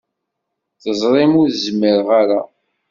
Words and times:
Teẓrim 0.81 1.33
ur 1.41 1.49
zmireɣ 1.65 2.09
ara. 2.21 2.41